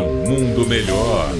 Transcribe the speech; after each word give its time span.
um 0.00 0.24
mundo 0.28 0.66
melhor. 0.66 1.30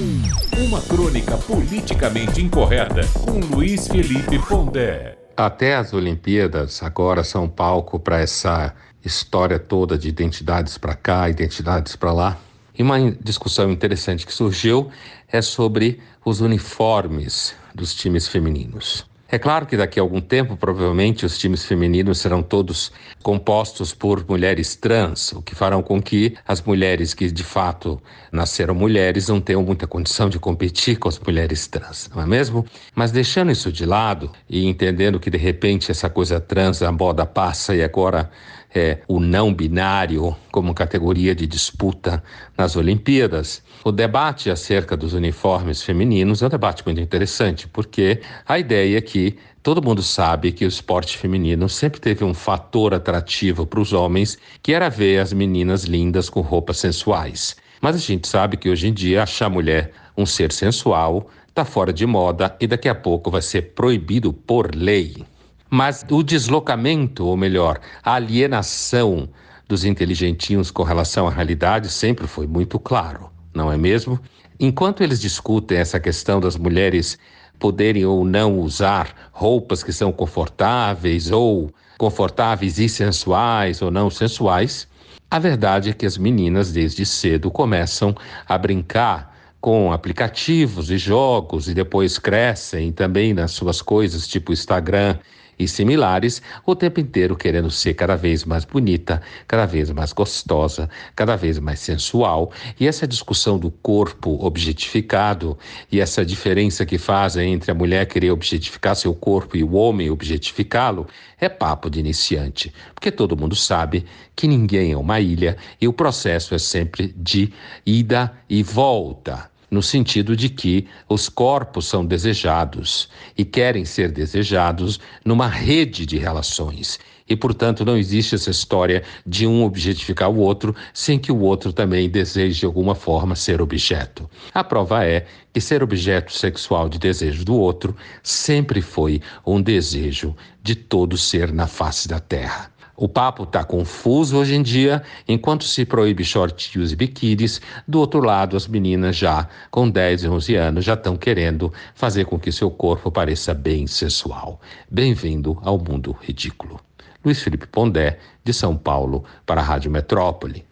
Uma 0.57 0.81
crônica 0.81 1.37
politicamente 1.37 2.41
incorreta 2.41 3.01
com 3.25 3.39
Luiz 3.39 3.87
Felipe 3.87 4.39
Pondé. 4.39 5.17
Até 5.35 5.75
as 5.75 5.93
Olimpíadas 5.93 6.81
agora 6.81 7.23
são 7.23 7.49
palco 7.49 7.99
para 7.99 8.19
essa 8.19 8.73
história 9.03 9.59
toda 9.59 9.97
de 9.97 10.07
identidades 10.07 10.77
para 10.77 10.95
cá, 10.95 11.29
identidades 11.29 11.95
para 11.95 12.13
lá. 12.13 12.37
E 12.77 12.81
uma 12.81 13.11
discussão 13.11 13.71
interessante 13.71 14.25
que 14.25 14.33
surgiu 14.33 14.89
é 15.31 15.41
sobre 15.41 16.01
os 16.23 16.41
uniformes 16.41 17.55
dos 17.73 17.93
times 17.93 18.27
femininos. 18.27 19.05
É 19.35 19.37
claro 19.37 19.65
que 19.65 19.75
daqui 19.75 19.99
a 19.99 20.01
algum 20.01 20.21
tempo, 20.21 20.55
provavelmente, 20.55 21.25
os 21.25 21.37
times 21.37 21.65
femininos 21.65 22.19
serão 22.19 22.41
todos 22.41 22.89
compostos 23.21 23.93
por 23.93 24.25
mulheres 24.25 24.77
trans, 24.77 25.33
o 25.33 25.41
que 25.41 25.53
farão 25.53 25.83
com 25.83 26.01
que 26.01 26.37
as 26.47 26.61
mulheres 26.61 27.13
que 27.13 27.29
de 27.29 27.43
fato 27.43 28.01
nasceram 28.31 28.73
mulheres 28.73 29.27
não 29.27 29.41
tenham 29.41 29.61
muita 29.61 29.85
condição 29.85 30.29
de 30.29 30.39
competir 30.39 30.97
com 30.97 31.09
as 31.09 31.19
mulheres 31.19 31.67
trans, 31.67 32.09
não 32.15 32.23
é 32.23 32.25
mesmo? 32.25 32.65
Mas 32.95 33.11
deixando 33.11 33.51
isso 33.51 33.73
de 33.73 33.85
lado 33.85 34.31
e 34.49 34.65
entendendo 34.65 35.19
que 35.19 35.29
de 35.29 35.37
repente 35.37 35.91
essa 35.91 36.09
coisa 36.09 36.39
trans, 36.39 36.81
a 36.81 36.89
moda 36.89 37.25
passa 37.25 37.75
e 37.75 37.83
agora 37.83 38.31
é, 38.75 39.01
o 39.07 39.19
não 39.19 39.53
binário 39.53 40.35
como 40.51 40.73
categoria 40.73 41.33
de 41.33 41.47
disputa 41.47 42.21
nas 42.57 42.75
Olimpíadas. 42.75 43.63
O 43.83 43.91
debate 43.91 44.49
acerca 44.49 44.97
dos 44.97 45.13
uniformes 45.13 45.81
femininos 45.81 46.43
é 46.43 46.47
um 46.47 46.49
debate 46.49 46.83
muito 46.85 46.99
interessante, 46.99 47.67
porque 47.67 48.21
a 48.45 48.59
ideia 48.59 48.97
é 48.97 49.01
que 49.01 49.37
todo 49.63 49.81
mundo 49.81 50.03
sabe 50.03 50.51
que 50.51 50.65
o 50.65 50.67
esporte 50.67 51.17
feminino 51.17 51.69
sempre 51.69 51.99
teve 51.99 52.23
um 52.23 52.33
fator 52.33 52.93
atrativo 52.93 53.65
para 53.65 53.79
os 53.79 53.93
homens, 53.93 54.37
que 54.61 54.73
era 54.73 54.89
ver 54.89 55.19
as 55.19 55.31
meninas 55.31 55.85
lindas 55.85 56.29
com 56.29 56.41
roupas 56.41 56.77
sensuais. 56.77 57.55
Mas 57.81 57.95
a 57.95 57.99
gente 57.99 58.27
sabe 58.27 58.57
que 58.57 58.69
hoje 58.69 58.87
em 58.87 58.93
dia 58.93 59.23
achar 59.23 59.49
mulher 59.49 59.91
um 60.17 60.25
ser 60.25 60.51
sensual 60.51 61.29
está 61.47 61.63
fora 61.63 61.93
de 61.93 62.05
moda 62.05 62.55
e 62.59 62.67
daqui 62.67 62.89
a 62.89 62.95
pouco 62.95 63.31
vai 63.31 63.41
ser 63.41 63.73
proibido 63.73 64.33
por 64.33 64.75
lei. 64.75 65.25
Mas 65.69 66.05
o 66.09 66.21
deslocamento, 66.21 67.25
ou 67.25 67.35
melhor, 67.35 67.79
a 68.03 68.13
alienação 68.13 69.27
dos 69.67 69.83
inteligentinhos 69.83 70.69
com 70.69 70.83
relação 70.83 71.27
à 71.27 71.31
realidade 71.31 71.89
sempre 71.89 72.27
foi 72.27 72.45
muito 72.45 72.77
claro, 72.79 73.29
não 73.53 73.71
é 73.71 73.77
mesmo? 73.77 74.19
Enquanto 74.59 75.01
eles 75.01 75.19
discutem 75.19 75.77
essa 75.77 75.99
questão 75.99 76.39
das 76.39 76.55
mulheres 76.55 77.17
poderem 77.59 78.05
ou 78.05 78.23
não 78.23 78.59
usar 78.59 79.29
roupas 79.31 79.83
que 79.83 79.91
são 79.91 80.11
confortáveis 80.11 81.31
ou 81.31 81.71
confortáveis 81.97 82.77
e 82.77 82.87
sensuais 82.87 83.81
ou 83.81 83.89
não 83.89 84.09
sensuais, 84.09 84.87
a 85.29 85.39
verdade 85.39 85.89
é 85.89 85.93
que 85.93 86.05
as 86.05 86.17
meninas 86.17 86.71
desde 86.71 87.05
cedo 87.05 87.49
começam 87.49 88.15
a 88.47 88.57
brincar 88.57 89.33
com 89.59 89.91
aplicativos 89.91 90.91
e 90.91 90.97
jogos 90.97 91.67
e 91.67 91.73
depois 91.73 92.19
crescem 92.19 92.91
também 92.91 93.33
nas 93.33 93.51
suas 93.51 93.81
coisas 93.81 94.27
tipo 94.27 94.53
Instagram 94.53 95.17
e 95.57 95.67
similares, 95.67 96.41
o 96.65 96.75
tempo 96.75 96.99
inteiro 96.99 97.35
querendo 97.35 97.71
ser 97.71 97.93
cada 97.93 98.15
vez 98.15 98.43
mais 98.43 98.65
bonita, 98.65 99.21
cada 99.47 99.65
vez 99.65 99.89
mais 99.91 100.13
gostosa, 100.13 100.89
cada 101.15 101.35
vez 101.35 101.59
mais 101.59 101.79
sensual. 101.79 102.51
E 102.79 102.87
essa 102.87 103.07
discussão 103.07 103.57
do 103.57 103.71
corpo 103.71 104.37
objetificado 104.45 105.57
e 105.91 105.99
essa 105.99 106.25
diferença 106.25 106.85
que 106.85 106.97
fazem 106.97 107.53
entre 107.53 107.71
a 107.71 107.75
mulher 107.75 108.05
querer 108.05 108.31
objetificar 108.31 108.95
seu 108.95 109.13
corpo 109.13 109.57
e 109.57 109.63
o 109.63 109.73
homem 109.73 110.09
objetificá-lo 110.09 111.07
é 111.39 111.49
papo 111.49 111.89
de 111.89 111.99
iniciante, 111.99 112.73
porque 112.93 113.11
todo 113.11 113.37
mundo 113.37 113.55
sabe 113.55 114.05
que 114.35 114.47
ninguém 114.47 114.91
é 114.91 114.97
uma 114.97 115.19
ilha 115.19 115.57
e 115.79 115.87
o 115.87 115.93
processo 115.93 116.53
é 116.53 116.59
sempre 116.59 117.13
de 117.17 117.51
ida 117.85 118.31
e 118.49 118.63
volta 118.63 119.54
no 119.75 119.83
sentido 119.83 120.37
de 120.37 120.47
que 120.47 120.87
os 121.09 121.27
corpos 121.27 121.85
são 121.85 122.05
desejados 122.05 123.09
e 123.37 123.43
querem 123.43 123.83
ser 123.83 124.09
desejados 124.09 125.01
numa 125.25 125.49
rede 125.49 126.05
de 126.05 126.17
relações. 126.17 126.97
E, 127.27 127.35
portanto, 127.35 127.83
não 127.83 127.97
existe 127.97 128.35
essa 128.35 128.51
história 128.51 129.03
de 129.27 129.45
um 129.45 129.65
objetificar 129.65 130.29
o 130.29 130.37
outro 130.37 130.73
sem 130.93 131.19
que 131.19 131.29
o 131.29 131.39
outro 131.39 131.73
também 131.73 132.09
deseje 132.09 132.61
de 132.61 132.65
alguma 132.65 132.95
forma 132.95 133.35
ser 133.35 133.61
objeto. 133.61 134.29
A 134.53 134.63
prova 134.63 135.03
é 135.03 135.25
que 135.51 135.59
ser 135.59 135.83
objeto 135.83 136.31
sexual 136.31 136.87
de 136.87 136.97
desejo 136.97 137.43
do 137.43 137.55
outro 137.55 137.97
sempre 138.23 138.81
foi 138.81 139.21
um 139.45 139.61
desejo 139.61 140.33
de 140.63 140.73
todo 140.73 141.17
ser 141.17 141.51
na 141.51 141.67
face 141.67 142.07
da 142.07 142.19
Terra. 142.21 142.71
O 142.97 143.09
papo 143.09 143.43
está 143.43 143.61
confuso 143.61 144.37
hoje 144.37 144.55
em 144.55 144.63
dia, 144.63 145.03
enquanto 145.27 145.65
se 145.65 145.85
proíbe 145.85 146.23
shortinhos 146.23 146.93
e 146.93 146.95
biquínis, 146.95 147.59
do 147.85 147.99
outro 147.99 148.21
lado 148.21 148.55
as 148.55 148.67
meninas 148.67 149.17
já 149.17 149.49
com 149.69 149.89
10 149.89 150.23
e 150.23 150.27
11 150.29 150.55
anos 150.55 150.85
já 150.85 150.93
estão 150.93 151.17
querendo 151.17 151.73
fazer 151.93 152.25
com 152.25 152.39
que 152.39 152.53
seu 152.53 152.71
corpo 152.71 153.11
pareça 153.11 153.53
bem 153.53 153.85
sensual. 153.85 154.61
Bem-vindo 154.89 155.59
ao 155.61 155.77
mundo 155.77 156.15
ridículo. 156.21 156.79
Luiz 157.23 157.41
Felipe 157.41 157.67
Pondé, 157.67 158.19
de 158.43 158.53
São 158.53 158.77
Paulo, 158.77 159.25
para 159.45 159.59
a 159.59 159.63
Rádio 159.63 159.91
Metrópole. 159.91 160.65